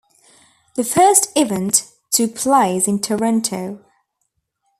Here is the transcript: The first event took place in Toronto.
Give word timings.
The 0.73 0.83
first 0.83 1.27
event 1.37 1.91
took 2.11 2.33
place 2.33 2.87
in 2.87 3.01
Toronto. 3.01 3.85